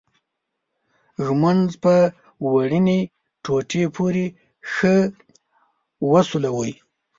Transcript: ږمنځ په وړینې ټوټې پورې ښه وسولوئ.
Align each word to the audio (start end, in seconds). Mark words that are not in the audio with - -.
ږمنځ 1.25 1.69
په 1.83 1.95
وړینې 2.51 2.99
ټوټې 3.43 3.83
پورې 3.95 4.25
ښه 4.73 4.95
وسولوئ. 6.11 6.71